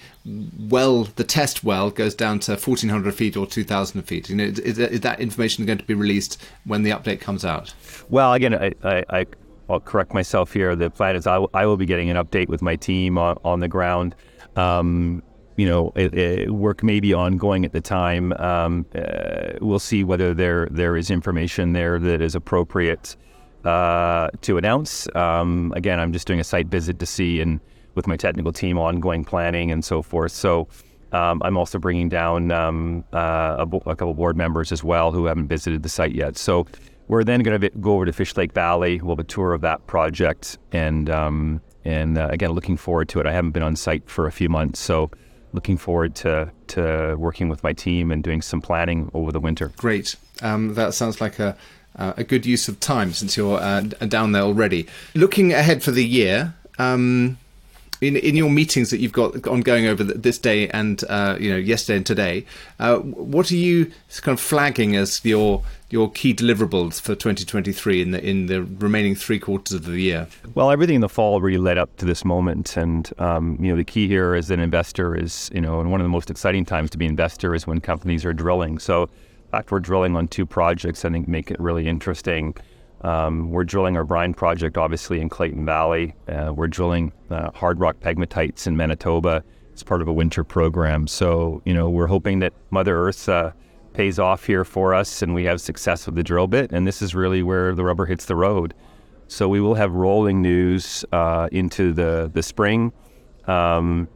well, 0.68 1.04
the 1.16 1.24
test 1.24 1.64
well, 1.64 1.90
goes 1.90 2.14
down 2.14 2.40
to 2.40 2.52
1,400 2.52 3.14
feet 3.14 3.36
or 3.36 3.46
2,000 3.46 4.02
feet? 4.02 4.28
You 4.28 4.36
know, 4.36 4.44
is, 4.44 4.78
is, 4.78 5.00
that 5.00 5.20
information 5.20 5.64
going 5.64 5.78
to 5.78 5.84
be 5.84 5.94
released 5.94 6.42
when 6.64 6.82
the 6.82 6.90
update 6.90 7.20
comes 7.20 7.44
out? 7.44 7.74
Well, 8.10 8.34
again, 8.34 8.54
I, 8.54 8.74
I, 8.84 9.26
I'll 9.72 9.80
correct 9.80 10.12
myself 10.12 10.52
here. 10.52 10.76
The 10.76 10.90
plan 10.90 11.16
is 11.16 11.26
I, 11.26 11.34
w- 11.34 11.50
I 11.54 11.66
will 11.66 11.76
be 11.76 11.86
getting 11.86 12.10
an 12.10 12.16
update 12.16 12.48
with 12.48 12.62
my 12.62 12.76
team 12.76 13.16
on, 13.16 13.38
on 13.44 13.60
the 13.60 13.68
ground. 13.68 14.14
Um, 14.56 15.22
you 15.56 15.66
know, 15.66 15.92
it, 15.96 16.14
it, 16.14 16.50
work 16.50 16.82
may 16.82 17.00
be 17.00 17.14
ongoing 17.14 17.64
at 17.64 17.72
the 17.72 17.80
time. 17.80 18.32
Um, 18.34 18.86
uh, 18.94 19.52
we'll 19.60 19.78
see 19.78 20.04
whether 20.04 20.34
there 20.34 20.68
there 20.70 20.96
is 20.96 21.10
information 21.10 21.72
there 21.72 21.98
that 21.98 22.20
is 22.20 22.34
appropriate 22.34 23.16
uh, 23.64 24.28
to 24.42 24.58
announce. 24.58 25.08
Um, 25.14 25.72
again, 25.76 26.00
I'm 26.00 26.12
just 26.12 26.26
doing 26.26 26.40
a 26.40 26.44
site 26.44 26.66
visit 26.66 26.98
to 26.98 27.06
see 27.06 27.40
and 27.40 27.60
with 27.94 28.06
my 28.06 28.16
technical 28.16 28.52
team 28.52 28.78
ongoing 28.78 29.24
planning 29.24 29.70
and 29.70 29.84
so 29.84 30.02
forth. 30.02 30.32
So. 30.32 30.68
Um, 31.14 31.42
I'm 31.44 31.58
also 31.58 31.78
bringing 31.78 32.08
down 32.08 32.50
um, 32.50 33.04
uh, 33.12 33.56
a, 33.58 33.66
bo- 33.66 33.82
a, 33.84 33.94
couple 33.94 34.14
board 34.14 34.34
members 34.34 34.72
as 34.72 34.82
well 34.82 35.12
who 35.12 35.26
haven't 35.26 35.46
visited 35.46 35.82
the 35.82 35.90
site 35.90 36.14
yet. 36.14 36.38
So 36.38 36.66
we're 37.12 37.24
then 37.24 37.42
going 37.42 37.60
to 37.60 37.68
go 37.68 37.92
over 37.92 38.06
to 38.06 38.12
Fish 38.12 38.34
Lake 38.38 38.54
Valley. 38.54 38.98
We'll 38.98 39.16
have 39.16 39.18
a 39.18 39.28
tour 39.28 39.52
of 39.52 39.60
that 39.60 39.86
project, 39.86 40.56
and 40.72 41.10
um, 41.10 41.60
and 41.84 42.16
uh, 42.16 42.28
again, 42.30 42.52
looking 42.52 42.78
forward 42.78 43.10
to 43.10 43.20
it. 43.20 43.26
I 43.26 43.32
haven't 43.32 43.50
been 43.50 43.62
on 43.62 43.76
site 43.76 44.08
for 44.08 44.26
a 44.26 44.32
few 44.32 44.48
months, 44.48 44.80
so 44.80 45.10
looking 45.52 45.76
forward 45.76 46.14
to 46.16 46.50
to 46.68 47.14
working 47.18 47.50
with 47.50 47.62
my 47.62 47.74
team 47.74 48.10
and 48.10 48.24
doing 48.24 48.40
some 48.40 48.62
planning 48.62 49.10
over 49.12 49.30
the 49.30 49.40
winter. 49.40 49.72
Great. 49.76 50.16
Um, 50.40 50.72
that 50.72 50.94
sounds 50.94 51.20
like 51.20 51.38
a 51.38 51.54
uh, 51.96 52.14
a 52.16 52.24
good 52.24 52.46
use 52.46 52.66
of 52.66 52.80
time 52.80 53.12
since 53.12 53.36
you're 53.36 53.58
uh, 53.58 53.82
down 53.82 54.32
there 54.32 54.44
already. 54.44 54.86
Looking 55.14 55.52
ahead 55.52 55.82
for 55.82 55.90
the 55.90 56.06
year. 56.06 56.54
Um, 56.78 57.36
in 58.02 58.16
in 58.16 58.34
your 58.34 58.50
meetings 58.50 58.90
that 58.90 58.98
you've 58.98 59.12
got 59.12 59.46
ongoing 59.46 59.86
over 59.86 60.02
this 60.02 60.36
day 60.36 60.68
and 60.68 61.04
uh, 61.08 61.36
you 61.40 61.50
know 61.50 61.56
yesterday 61.56 61.96
and 61.96 62.04
today, 62.06 62.44
uh, 62.80 62.96
what 62.98 63.50
are 63.50 63.56
you 63.56 63.90
kind 64.20 64.36
of 64.36 64.40
flagging 64.40 64.96
as 64.96 65.24
your 65.24 65.62
your 65.88 66.10
key 66.10 66.34
deliverables 66.34 67.00
for 67.00 67.14
2023 67.14 68.02
in 68.02 68.10
the 68.10 68.28
in 68.28 68.46
the 68.46 68.62
remaining 68.62 69.14
three 69.14 69.38
quarters 69.38 69.72
of 69.72 69.84
the 69.84 70.00
year? 70.00 70.26
Well, 70.54 70.70
everything 70.70 70.96
in 70.96 71.00
the 71.00 71.08
fall 71.08 71.40
really 71.40 71.58
led 71.58 71.78
up 71.78 71.96
to 71.98 72.04
this 72.04 72.24
moment, 72.24 72.76
and 72.76 73.08
um, 73.18 73.56
you 73.60 73.70
know 73.70 73.76
the 73.76 73.84
key 73.84 74.08
here 74.08 74.34
as 74.34 74.50
an 74.50 74.58
investor 74.58 75.14
is 75.14 75.48
you 75.54 75.60
know 75.60 75.80
and 75.80 75.90
one 75.92 76.00
of 76.00 76.04
the 76.04 76.10
most 76.10 76.28
exciting 76.28 76.64
times 76.64 76.90
to 76.90 76.98
be 76.98 77.06
an 77.06 77.10
investor 77.10 77.54
is 77.54 77.66
when 77.68 77.80
companies 77.80 78.24
are 78.24 78.32
drilling. 78.32 78.80
So, 78.80 79.04
in 79.04 79.50
fact, 79.52 79.70
we're 79.70 79.80
drilling 79.80 80.16
on 80.16 80.26
two 80.26 80.44
projects. 80.44 81.04
I 81.04 81.10
think 81.10 81.28
make 81.28 81.52
it 81.52 81.60
really 81.60 81.86
interesting. 81.86 82.54
Um, 83.02 83.50
we're 83.50 83.64
drilling 83.64 83.96
our 83.96 84.04
brine 84.04 84.32
project, 84.32 84.78
obviously, 84.78 85.20
in 85.20 85.28
Clayton 85.28 85.64
Valley. 85.64 86.14
Uh, 86.28 86.52
we're 86.54 86.68
drilling 86.68 87.12
uh, 87.30 87.50
hard 87.50 87.80
rock 87.80 87.96
pegmatites 88.00 88.66
in 88.66 88.76
Manitoba. 88.76 89.42
It's 89.72 89.82
part 89.82 90.02
of 90.02 90.08
a 90.08 90.12
winter 90.12 90.44
program. 90.44 91.06
So, 91.06 91.62
you 91.64 91.74
know, 91.74 91.90
we're 91.90 92.06
hoping 92.06 92.38
that 92.40 92.52
Mother 92.70 93.08
Earth 93.08 93.28
uh, 93.28 93.52
pays 93.92 94.18
off 94.18 94.44
here 94.44 94.64
for 94.64 94.94
us 94.94 95.22
and 95.22 95.34
we 95.34 95.44
have 95.44 95.60
success 95.60 96.06
with 96.06 96.14
the 96.14 96.22
drill 96.22 96.46
bit. 96.46 96.72
And 96.72 96.86
this 96.86 97.02
is 97.02 97.14
really 97.14 97.42
where 97.42 97.74
the 97.74 97.84
rubber 97.84 98.06
hits 98.06 98.26
the 98.26 98.36
road. 98.36 98.74
So 99.28 99.48
we 99.48 99.60
will 99.60 99.74
have 99.74 99.92
rolling 99.92 100.42
news 100.42 101.04
uh, 101.12 101.48
into 101.52 101.92
the, 101.92 102.30
the 102.32 102.42
spring. 102.42 102.92
Um, 103.46 104.08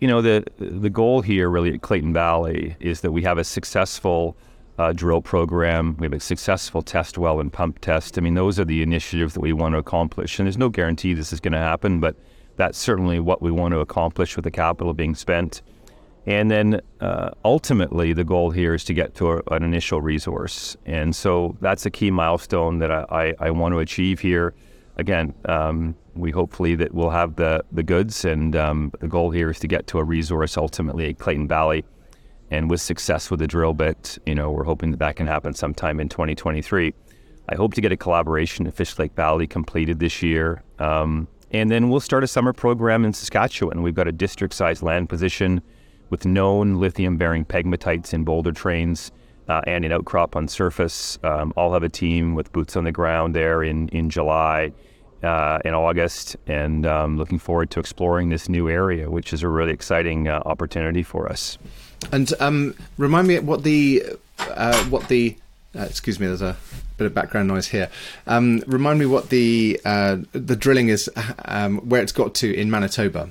you 0.00 0.08
know, 0.08 0.22
the, 0.22 0.44
the 0.58 0.88
goal 0.88 1.20
here 1.20 1.50
really 1.50 1.74
at 1.74 1.82
Clayton 1.82 2.14
Valley 2.14 2.74
is 2.80 3.02
that 3.02 3.12
we 3.12 3.22
have 3.22 3.36
a 3.36 3.44
successful 3.44 4.36
uh, 4.80 4.92
drill 4.94 5.20
program. 5.20 5.94
We 5.98 6.06
have 6.06 6.14
a 6.14 6.20
successful 6.20 6.80
test 6.80 7.18
well 7.18 7.38
and 7.38 7.52
pump 7.52 7.80
test. 7.80 8.16
I 8.16 8.22
mean, 8.22 8.32
those 8.32 8.58
are 8.58 8.64
the 8.64 8.82
initiatives 8.82 9.34
that 9.34 9.40
we 9.40 9.52
want 9.52 9.74
to 9.74 9.78
accomplish. 9.78 10.38
And 10.38 10.46
there's 10.46 10.56
no 10.56 10.70
guarantee 10.70 11.12
this 11.12 11.34
is 11.34 11.40
going 11.40 11.52
to 11.52 11.58
happen, 11.58 12.00
but 12.00 12.16
that's 12.56 12.78
certainly 12.78 13.20
what 13.20 13.42
we 13.42 13.50
want 13.50 13.72
to 13.72 13.80
accomplish 13.80 14.36
with 14.36 14.44
the 14.44 14.50
capital 14.50 14.94
being 14.94 15.14
spent. 15.14 15.60
And 16.24 16.50
then 16.50 16.80
uh, 17.00 17.30
ultimately, 17.44 18.14
the 18.14 18.24
goal 18.24 18.52
here 18.52 18.72
is 18.72 18.82
to 18.84 18.94
get 18.94 19.14
to 19.16 19.32
a, 19.32 19.42
an 19.50 19.62
initial 19.64 20.00
resource. 20.00 20.78
And 20.86 21.14
so 21.14 21.58
that's 21.60 21.84
a 21.84 21.90
key 21.90 22.10
milestone 22.10 22.78
that 22.78 22.90
I, 22.90 23.04
I, 23.10 23.34
I 23.38 23.50
want 23.50 23.74
to 23.74 23.80
achieve 23.80 24.20
here. 24.20 24.54
Again, 24.96 25.34
um, 25.44 25.94
we 26.14 26.30
hopefully 26.30 26.74
that 26.76 26.94
we'll 26.94 27.10
have 27.10 27.36
the, 27.36 27.64
the 27.70 27.82
goods, 27.82 28.24
and 28.24 28.56
um, 28.56 28.92
the 29.00 29.08
goal 29.08 29.30
here 29.30 29.50
is 29.50 29.58
to 29.58 29.66
get 29.66 29.86
to 29.88 29.98
a 29.98 30.04
resource 30.04 30.56
ultimately 30.56 31.10
at 31.10 31.18
Clayton 31.18 31.48
Valley 31.48 31.84
and 32.50 32.70
with 32.70 32.80
success 32.80 33.30
with 33.30 33.40
the 33.40 33.46
drill 33.46 33.74
bit, 33.74 34.18
you 34.26 34.34
know, 34.34 34.50
we're 34.50 34.64
hoping 34.64 34.90
that 34.90 34.98
that 34.98 35.16
can 35.16 35.26
happen 35.26 35.54
sometime 35.54 36.00
in 36.00 36.08
2023. 36.08 36.94
I 37.48 37.54
hope 37.54 37.74
to 37.74 37.80
get 37.80 37.92
a 37.92 37.96
collaboration 37.96 38.66
at 38.66 38.74
Fish 38.74 38.98
Lake 38.98 39.14
Valley 39.14 39.46
completed 39.46 39.98
this 39.98 40.22
year. 40.22 40.62
Um, 40.78 41.28
and 41.52 41.70
then 41.70 41.88
we'll 41.88 42.00
start 42.00 42.22
a 42.22 42.28
summer 42.28 42.52
program 42.52 43.04
in 43.04 43.12
Saskatchewan. 43.12 43.82
We've 43.82 43.94
got 43.94 44.06
a 44.06 44.12
district 44.12 44.54
sized 44.54 44.82
land 44.82 45.08
position 45.08 45.62
with 46.10 46.24
known 46.24 46.76
lithium 46.76 47.16
bearing 47.16 47.44
pegmatites 47.44 48.12
in 48.12 48.24
boulder 48.24 48.52
trains 48.52 49.10
uh, 49.48 49.62
and 49.66 49.84
an 49.84 49.92
outcrop 49.92 50.36
on 50.36 50.46
surface. 50.46 51.18
Um, 51.24 51.52
I'll 51.56 51.72
have 51.72 51.82
a 51.82 51.88
team 51.88 52.34
with 52.34 52.52
boots 52.52 52.76
on 52.76 52.84
the 52.84 52.92
ground 52.92 53.34
there 53.34 53.62
in, 53.62 53.88
in 53.88 54.10
July 54.10 54.72
uh, 55.22 55.58
in 55.64 55.74
August, 55.74 56.36
and 56.46 56.86
um, 56.86 57.18
looking 57.18 57.38
forward 57.38 57.70
to 57.72 57.80
exploring 57.80 58.30
this 58.30 58.48
new 58.48 58.68
area, 58.70 59.10
which 59.10 59.32
is 59.32 59.42
a 59.42 59.48
really 59.48 59.72
exciting 59.72 60.28
uh, 60.28 60.40
opportunity 60.46 61.02
for 61.02 61.28
us. 61.28 61.58
And 62.12 62.32
um, 62.40 62.74
remind 62.98 63.28
me 63.28 63.38
what 63.38 63.62
the 63.62 64.04
uh, 64.38 64.84
what 64.84 65.08
the 65.08 65.36
uh, 65.78 65.82
excuse 65.82 66.18
me, 66.18 66.26
there's 66.26 66.42
a 66.42 66.56
bit 66.96 67.06
of 67.06 67.14
background 67.14 67.48
noise 67.48 67.68
here. 67.68 67.88
Um, 68.26 68.62
remind 68.66 68.98
me 68.98 69.06
what 69.06 69.30
the 69.30 69.80
uh, 69.84 70.18
the 70.32 70.56
drilling 70.56 70.88
is, 70.88 71.08
um, 71.44 71.78
where 71.88 72.02
it's 72.02 72.12
got 72.12 72.34
to 72.36 72.52
in 72.54 72.70
Manitoba. 72.70 73.30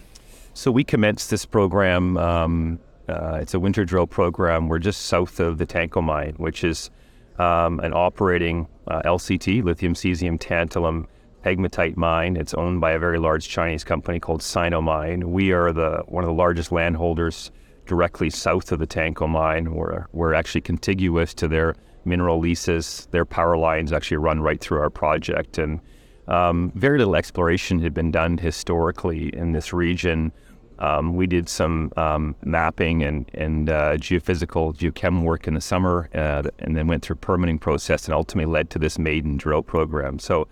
So 0.53 0.71
we 0.71 0.83
commenced 0.83 1.29
this 1.29 1.45
program. 1.45 2.17
Um, 2.17 2.79
uh, 3.07 3.39
it's 3.41 3.53
a 3.53 3.59
winter 3.59 3.85
drill 3.85 4.07
program. 4.07 4.67
We're 4.67 4.79
just 4.79 5.03
south 5.03 5.39
of 5.39 5.57
the 5.57 5.65
Tanco 5.65 6.03
mine, 6.03 6.35
which 6.37 6.63
is 6.63 6.89
um, 7.37 7.79
an 7.79 7.93
operating 7.93 8.67
uh, 8.87 9.01
LCT, 9.03 9.63
lithium 9.63 9.93
cesium 9.93 10.39
tantalum 10.39 11.07
pegmatite 11.43 11.97
mine. 11.97 12.35
It's 12.35 12.53
owned 12.53 12.81
by 12.81 12.91
a 12.91 12.99
very 12.99 13.19
large 13.19 13.47
Chinese 13.47 13.83
company 13.83 14.19
called 14.19 14.41
Sinomine. 14.41 15.25
We 15.25 15.51
are 15.51 15.71
the 15.71 16.03
one 16.07 16.23
of 16.23 16.27
the 16.27 16.33
largest 16.33 16.71
landholders 16.71 17.51
directly 17.89 18.29
south 18.29 18.71
of 18.71 18.77
the 18.79 18.87
Tanco 18.87 19.27
mine. 19.27 19.73
We're, 19.73 20.05
we're 20.13 20.35
actually 20.35 20.61
contiguous 20.61 21.33
to 21.33 21.47
their 21.47 21.75
mineral 22.05 22.39
leases. 22.39 23.07
Their 23.09 23.25
power 23.25 23.57
lines 23.57 23.91
actually 23.91 24.17
run 24.17 24.39
right 24.41 24.61
through 24.61 24.79
our 24.79 24.91
project. 24.91 25.57
And 25.57 25.81
um, 26.27 26.71
very 26.75 26.99
little 26.99 27.15
exploration 27.15 27.79
had 27.79 27.93
been 27.93 28.11
done 28.11 28.37
historically 28.37 29.35
in 29.35 29.53
this 29.53 29.73
region. 29.73 30.31
Um, 30.77 31.15
we 31.15 31.25
did 31.27 31.49
some 31.49 31.91
um, 31.97 32.35
mapping 32.45 33.03
and, 33.03 33.29
and 33.33 33.69
uh, 33.69 33.97
geophysical 33.97 34.75
geochem 34.77 35.23
work 35.23 35.47
in 35.47 35.55
the 35.55 35.61
summer, 35.61 36.09
uh, 36.13 36.43
and 36.59 36.77
then 36.77 36.87
went 36.87 37.03
through 37.03 37.17
permitting 37.17 37.59
process, 37.59 38.05
and 38.05 38.13
ultimately 38.13 38.51
led 38.51 38.69
to 38.69 38.79
this 38.79 38.97
maiden 38.99 39.35
drill 39.35 39.63
program. 39.63 40.19
So 40.19 40.47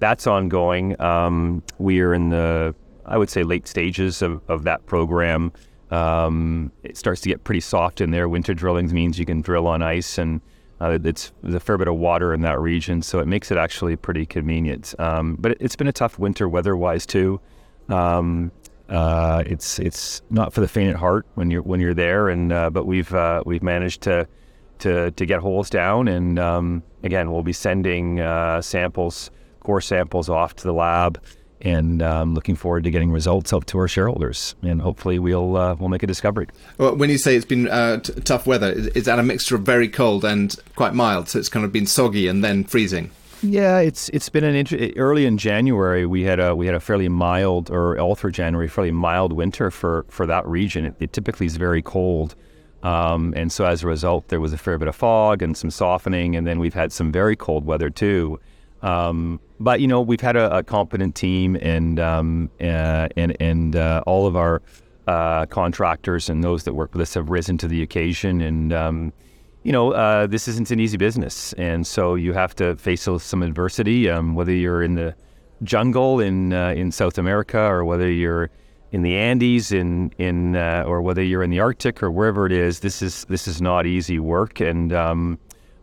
that's 0.00 0.26
ongoing. 0.26 1.00
Um, 1.00 1.62
we 1.78 2.00
are 2.00 2.12
in 2.12 2.30
the, 2.30 2.74
I 3.06 3.16
would 3.16 3.30
say, 3.30 3.42
late 3.42 3.66
stages 3.68 4.22
of, 4.22 4.42
of 4.48 4.64
that 4.64 4.84
program. 4.86 5.52
Um, 5.90 6.72
it 6.82 6.96
starts 6.96 7.20
to 7.22 7.28
get 7.28 7.44
pretty 7.44 7.60
soft 7.60 8.00
in 8.00 8.10
there. 8.10 8.28
Winter 8.28 8.54
drilling 8.54 8.92
means 8.92 9.18
you 9.18 9.26
can 9.26 9.40
drill 9.40 9.66
on 9.66 9.82
ice, 9.82 10.18
and 10.18 10.40
uh, 10.80 10.98
it's 11.04 11.32
there's 11.42 11.54
a 11.54 11.60
fair 11.60 11.76
bit 11.78 11.88
of 11.88 11.96
water 11.96 12.32
in 12.32 12.42
that 12.42 12.60
region, 12.60 13.02
so 13.02 13.18
it 13.18 13.26
makes 13.26 13.50
it 13.50 13.58
actually 13.58 13.96
pretty 13.96 14.24
convenient. 14.24 14.94
Um, 14.98 15.36
but 15.38 15.52
it, 15.52 15.62
has 15.62 15.76
been 15.76 15.88
a 15.88 15.92
tough 15.92 16.18
winter 16.18 16.48
weather-wise 16.48 17.06
too. 17.06 17.40
Um, 17.88 18.52
uh, 18.88 19.42
it's 19.46 19.78
it's 19.78 20.22
not 20.30 20.52
for 20.52 20.60
the 20.60 20.68
faint 20.68 20.90
at 20.90 20.96
heart 20.96 21.26
when 21.34 21.50
you're 21.50 21.62
when 21.62 21.80
you're 21.80 21.94
there, 21.94 22.28
and 22.28 22.52
uh, 22.52 22.70
but 22.70 22.86
we've 22.86 23.12
uh, 23.14 23.42
we've 23.46 23.62
managed 23.62 24.02
to 24.02 24.26
to 24.80 25.10
to 25.12 25.26
get 25.26 25.40
holes 25.40 25.70
down, 25.70 26.08
and 26.08 26.38
um, 26.38 26.82
again 27.02 27.30
we'll 27.30 27.42
be 27.42 27.52
sending 27.52 28.20
uh, 28.20 28.60
samples 28.60 29.30
core 29.60 29.80
samples 29.80 30.28
off 30.28 30.56
to 30.56 30.64
the 30.64 30.72
lab, 30.72 31.22
and 31.62 32.02
um, 32.02 32.34
looking 32.34 32.56
forward 32.56 32.84
to 32.84 32.90
getting 32.90 33.12
results 33.12 33.52
out 33.52 33.66
to 33.68 33.78
our 33.78 33.88
shareholders. 33.88 34.54
And 34.62 34.80
hopefully, 34.80 35.18
we'll 35.18 35.56
uh, 35.56 35.74
we'll 35.74 35.88
make 35.88 36.02
a 36.02 36.06
discovery. 36.06 36.48
Well, 36.78 36.96
when 36.96 37.10
you 37.10 37.18
say 37.18 37.36
it's 37.36 37.44
been 37.44 37.68
uh, 37.68 38.00
t- 38.00 38.14
tough 38.22 38.46
weather, 38.46 38.72
is, 38.72 38.86
is 38.88 39.04
that 39.04 39.18
a 39.18 39.22
mixture 39.22 39.56
of 39.56 39.62
very 39.62 39.88
cold 39.88 40.24
and 40.24 40.54
quite 40.76 40.94
mild? 40.94 41.28
So 41.28 41.38
it's 41.38 41.48
kind 41.48 41.64
of 41.64 41.72
been 41.72 41.86
soggy 41.86 42.26
and 42.26 42.42
then 42.42 42.64
freezing. 42.64 43.10
Yeah, 43.42 43.78
it's 43.78 44.10
it's 44.10 44.28
been 44.28 44.44
an 44.44 44.54
int- 44.54 44.96
early 44.96 45.24
in 45.24 45.38
January. 45.38 46.04
We 46.04 46.22
had 46.22 46.40
a 46.40 46.54
we 46.54 46.66
had 46.66 46.74
a 46.74 46.80
fairly 46.80 47.08
mild, 47.08 47.70
or 47.70 47.98
all 47.98 48.14
through 48.14 48.32
January, 48.32 48.68
fairly 48.68 48.90
mild 48.90 49.32
winter 49.32 49.70
for 49.70 50.04
for 50.08 50.26
that 50.26 50.46
region. 50.46 50.84
It, 50.84 50.94
it 51.00 51.12
typically 51.12 51.46
is 51.46 51.56
very 51.56 51.80
cold, 51.80 52.34
um, 52.82 53.32
and 53.34 53.50
so 53.50 53.64
as 53.64 53.82
a 53.82 53.86
result, 53.86 54.28
there 54.28 54.40
was 54.40 54.52
a 54.52 54.58
fair 54.58 54.76
bit 54.76 54.88
of 54.88 54.96
fog 54.96 55.40
and 55.40 55.56
some 55.56 55.70
softening, 55.70 56.36
and 56.36 56.46
then 56.46 56.58
we've 56.58 56.74
had 56.74 56.92
some 56.92 57.10
very 57.10 57.34
cold 57.34 57.64
weather 57.64 57.88
too. 57.88 58.38
Um, 58.82 59.40
but 59.60 59.80
you 59.80 59.86
know, 59.86 60.00
we've 60.00 60.20
had 60.20 60.36
a, 60.36 60.56
a 60.56 60.62
competent 60.62 61.14
team, 61.14 61.54
and 61.56 62.00
um, 62.00 62.50
uh, 62.60 63.08
and 63.16 63.36
and 63.40 63.76
uh, 63.76 64.02
all 64.06 64.26
of 64.26 64.34
our 64.34 64.62
uh, 65.06 65.46
contractors 65.46 66.30
and 66.30 66.42
those 66.42 66.64
that 66.64 66.72
work 66.72 66.92
with 66.94 67.02
us 67.02 67.14
have 67.14 67.28
risen 67.28 67.58
to 67.58 67.68
the 67.68 67.82
occasion. 67.82 68.40
And 68.40 68.72
um, 68.72 69.12
you 69.62 69.72
know, 69.72 69.92
uh, 69.92 70.26
this 70.26 70.48
isn't 70.48 70.70
an 70.70 70.80
easy 70.80 70.96
business, 70.96 71.52
and 71.54 71.86
so 71.86 72.14
you 72.14 72.32
have 72.32 72.56
to 72.56 72.74
face 72.76 73.06
some 73.18 73.42
adversity. 73.42 74.08
Um, 74.08 74.34
whether 74.34 74.52
you're 74.52 74.82
in 74.82 74.94
the 74.94 75.14
jungle 75.62 76.20
in 76.20 76.54
uh, 76.54 76.70
in 76.70 76.90
South 76.90 77.18
America, 77.18 77.60
or 77.60 77.84
whether 77.84 78.10
you're 78.10 78.50
in 78.92 79.02
the 79.02 79.14
Andes, 79.14 79.72
in 79.72 80.10
in 80.16 80.56
uh, 80.56 80.84
or 80.86 81.02
whether 81.02 81.22
you're 81.22 81.42
in 81.42 81.50
the 81.50 81.60
Arctic 81.60 82.02
or 82.02 82.10
wherever 82.10 82.46
it 82.46 82.52
is, 82.52 82.80
this 82.80 83.02
is 83.02 83.26
this 83.26 83.46
is 83.46 83.60
not 83.60 83.84
easy 83.84 84.18
work, 84.18 84.58
and 84.60 84.90
um, 84.94 85.38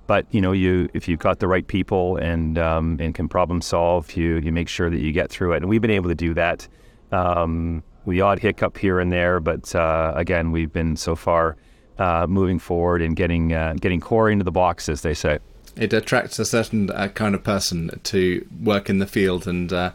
but 0.08 0.26
you 0.32 0.42
know, 0.42 0.54
you 0.54 0.90
if 0.94 1.08
you've 1.08 1.20
got 1.20 1.40
the 1.40 1.48
right 1.48 1.68
people 1.68 2.18
and 2.18 2.58
um, 2.58 2.98
and 3.00 3.14
can 3.14 3.28
problem 3.28 3.62
solve, 3.62 4.14
you 4.14 4.38
you 4.38 4.52
make 4.52 4.70
sure 4.70 4.90
that 4.90 5.00
you 5.00 5.12
get 5.12 5.30
through 5.30 5.54
it. 5.54 5.58
And 5.58 5.70
we've 5.70 5.82
been 5.82 5.92
able 5.92 6.10
to 6.10 6.16
do 6.16 6.34
that. 6.34 6.68
Um, 7.12 7.84
the 8.06 8.22
odd 8.22 8.40
hiccup 8.40 8.78
here 8.78 9.00
and 9.00 9.12
there, 9.12 9.42
but 9.42 9.76
uh, 9.76 10.14
again, 10.16 10.52
we've 10.52 10.72
been 10.72 10.96
so 10.96 11.14
far 11.16 11.58
uh, 12.00 12.26
moving 12.28 12.58
forward 12.58 13.02
and 13.02 13.16
getting 13.16 13.54
uh, 13.54 13.76
getting 13.80 14.00
core 14.00 14.30
into 14.30 14.44
the 14.44 14.52
box, 14.52 14.90
as 14.90 15.02
they 15.02 15.14
say. 15.14 15.40
It 15.76 15.94
attracts 15.94 16.40
a 16.40 16.46
certain 16.46 16.90
uh, 16.90 17.10
kind 17.10 17.36
of 17.36 17.44
person 17.44 18.00
to 18.04 18.48
work 18.64 18.90
in 18.90 19.00
the 19.00 19.06
field, 19.06 19.46
and 19.46 19.72
uh, 19.72 19.92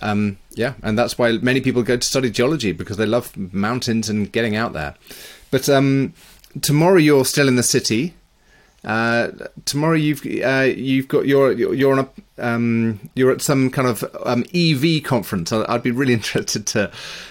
um, 0.00 0.38
yeah, 0.52 0.74
and 0.82 0.98
that's 0.98 1.18
why 1.18 1.32
many 1.32 1.60
people 1.60 1.82
go 1.82 1.96
to 1.96 2.06
study 2.06 2.30
geology 2.30 2.72
because 2.72 2.96
they 2.96 3.06
love 3.06 3.36
mountains 3.36 4.08
and 4.08 4.30
getting 4.30 4.56
out 4.56 4.72
there. 4.72 4.94
But 5.50 5.68
um, 5.68 6.14
tomorrow 6.62 6.98
you're 6.98 7.24
still 7.24 7.48
in 7.48 7.56
the 7.56 7.62
city. 7.62 8.14
Uh, 8.84 9.30
tomorrow 9.64 9.94
you've 9.94 10.24
uh, 10.44 10.68
you've 10.76 11.08
got 11.08 11.26
you're 11.26 11.52
you're 11.52 11.98
on 11.98 12.00
a 12.00 12.44
um, 12.44 13.00
you're 13.14 13.30
at 13.30 13.40
some 13.40 13.70
kind 13.70 13.88
of 13.88 14.04
um, 14.24 14.44
EV 14.54 15.02
conference. 15.02 15.52
I'd 15.52 15.82
be 15.82 15.90
really 15.90 16.12
interested 16.20 16.66
to. 16.68 16.90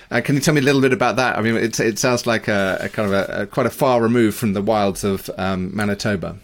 Uh, 0.10 0.22
can 0.22 0.36
you 0.36 0.41
tell 0.41 0.53
me 0.53 0.62
a 0.62 0.63
little 0.63 0.81
bit 0.81 0.93
about 0.93 1.15
that? 1.17 1.38
I 1.38 1.41
mean, 1.41 1.55
it 1.55 1.79
it 1.79 2.00
sounds 2.00 2.25
like 2.25 2.48
a, 2.48 2.77
a 2.81 2.89
kind 2.89 3.13
of 3.13 3.13
a, 3.13 3.41
a, 3.43 3.48
quite 3.48 3.65
a 3.65 3.72
far 3.72 4.01
remove 4.01 4.36
from 4.36 4.53
the 4.53 4.62
wilds 4.62 5.03
of 5.03 5.29
um, 5.38 5.75
Manitoba. 5.75 6.38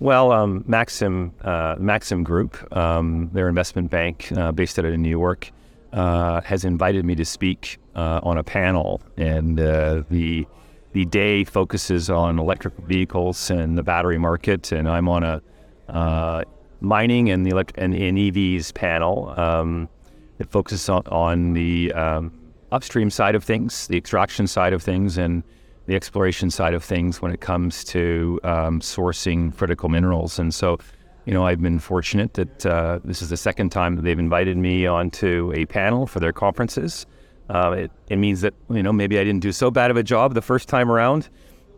Well, 0.00 0.32
um, 0.32 0.64
Maxim 0.66 1.32
uh, 1.42 1.76
Maxim 1.78 2.24
Group, 2.24 2.76
um, 2.76 3.30
their 3.32 3.48
investment 3.48 3.90
bank 3.90 4.30
uh, 4.36 4.52
based 4.52 4.78
out 4.78 4.84
of 4.84 4.98
New 4.98 5.08
York, 5.08 5.50
has 5.92 6.64
invited 6.64 7.04
me 7.04 7.14
to 7.14 7.24
speak 7.24 7.78
on 7.94 8.36
a 8.36 8.42
panel, 8.42 9.00
and 9.16 9.58
the 9.58 10.46
the 10.96 11.04
day 11.04 11.44
focuses 11.44 12.08
on 12.08 12.38
electric 12.38 12.74
vehicles 12.78 13.50
and 13.50 13.76
the 13.76 13.82
battery 13.82 14.16
market, 14.16 14.72
and 14.72 14.88
I'm 14.88 15.10
on 15.10 15.22
a 15.24 15.42
uh, 15.90 16.42
mining 16.80 17.28
and 17.28 17.44
the 17.44 17.50
elect- 17.50 17.74
and, 17.76 17.92
and 17.94 18.16
EVs 18.16 18.72
panel. 18.72 19.38
Um, 19.38 19.90
it 20.38 20.48
focuses 20.50 20.88
on, 20.88 21.02
on 21.08 21.52
the 21.52 21.92
um, 21.92 22.32
upstream 22.72 23.10
side 23.10 23.34
of 23.34 23.44
things, 23.44 23.86
the 23.88 23.98
extraction 23.98 24.46
side 24.46 24.72
of 24.72 24.82
things, 24.82 25.18
and 25.18 25.42
the 25.84 25.94
exploration 25.94 26.50
side 26.50 26.72
of 26.72 26.82
things 26.82 27.20
when 27.20 27.30
it 27.30 27.42
comes 27.42 27.84
to 27.84 28.40
um, 28.42 28.80
sourcing 28.80 29.54
critical 29.54 29.90
minerals. 29.90 30.38
And 30.38 30.54
so, 30.54 30.78
you 31.26 31.34
know, 31.34 31.44
I've 31.44 31.60
been 31.60 31.78
fortunate 31.78 32.32
that 32.34 32.64
uh, 32.64 33.00
this 33.04 33.20
is 33.20 33.28
the 33.28 33.36
second 33.36 33.68
time 33.68 33.96
that 33.96 34.02
they've 34.02 34.18
invited 34.18 34.56
me 34.56 34.86
onto 34.86 35.52
a 35.54 35.66
panel 35.66 36.06
for 36.06 36.20
their 36.20 36.32
conferences. 36.32 37.04
Uh, 37.48 37.70
it, 37.78 37.92
it, 38.08 38.16
means 38.16 38.40
that 38.40 38.54
you 38.70 38.82
know 38.82 38.92
maybe 38.92 39.18
I 39.18 39.24
didn't 39.24 39.40
do 39.40 39.52
so 39.52 39.70
bad 39.70 39.90
of 39.90 39.96
a 39.96 40.02
job 40.02 40.34
the 40.34 40.42
first 40.42 40.68
time 40.68 40.90
around, 40.90 41.28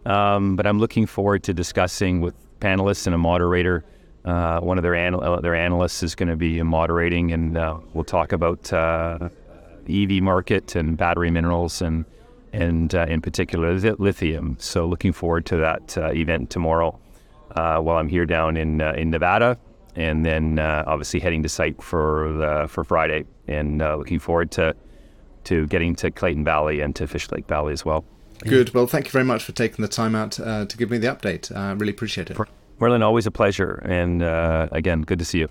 um, 0.06 0.56
but 0.56 0.66
I'm 0.66 0.78
looking 0.78 1.06
forward 1.06 1.42
to 1.44 1.54
discussing 1.54 2.20
with 2.20 2.34
panelists 2.60 3.06
and 3.06 3.14
a 3.14 3.18
moderator. 3.18 3.84
Uh, 4.25 4.60
one 4.60 4.78
of 4.78 4.82
their 4.82 4.94
anal- 4.94 5.40
their 5.42 5.54
analysts 5.54 6.02
is 6.02 6.14
going 6.14 6.28
to 6.28 6.37
be 6.37 6.62
moderating, 6.62 7.32
and 7.32 7.56
uh, 7.56 7.78
we'll 7.92 8.04
talk 8.04 8.32
about 8.32 8.72
uh, 8.72 9.28
EV 9.88 10.22
market 10.22 10.75
and 10.75 10.96
battery 10.96 11.30
minerals 11.30 11.82
and 11.82 12.04
and 12.52 12.94
uh, 12.94 13.06
in 13.08 13.20
particular 13.20 13.75
lithium. 13.98 14.56
So 14.58 14.87
looking 14.87 15.12
forward 15.12 15.46
to 15.46 15.56
that 15.58 15.98
uh, 15.98 16.12
event 16.12 16.50
tomorrow 16.50 16.98
uh, 17.52 17.78
while 17.78 17.98
I'm 17.98 18.08
here 18.08 18.26
down 18.26 18.56
in 18.56 18.80
uh, 18.80 18.92
in 18.92 19.10
Nevada, 19.10 19.58
and 19.96 20.25
then 20.25 20.58
uh, 20.58 20.84
obviously 20.87 21.20
heading 21.20 21.42
to 21.42 21.48
site 21.48 21.82
for 21.82 22.66
for 22.68 22.84
Friday, 22.84 23.25
and 23.46 23.82
uh, 23.82 23.96
looking 23.96 24.18
forward 24.18 24.50
to 24.52 24.75
to 25.45 25.66
getting 25.66 25.95
to 25.97 26.11
Clayton 26.11 26.45
Valley 26.45 26.80
and 26.80 26.95
to 26.97 27.07
Fish 27.07 27.30
Lake 27.30 27.47
Valley 27.47 27.73
as 27.73 27.85
well. 27.85 28.04
Good. 28.45 28.73
Well, 28.73 28.87
thank 28.87 29.07
you 29.07 29.11
very 29.11 29.25
much 29.25 29.42
for 29.42 29.52
taking 29.52 29.83
the 29.83 29.88
time 29.88 30.14
out 30.14 30.38
uh, 30.38 30.64
to 30.66 30.76
give 30.76 30.90
me 30.90 30.99
the 30.99 31.09
update. 31.09 31.54
I 31.54 31.73
really 31.73 31.90
appreciate 31.90 32.30
it. 32.30 32.38
Merlin, 32.78 33.02
always 33.02 33.26
a 33.26 33.33
pleasure, 33.33 33.83
and 33.85 34.23
uh, 34.23 34.68
again, 34.71 35.02
good 35.02 35.18
to 35.18 35.25
see 35.25 35.40
you. 35.40 35.49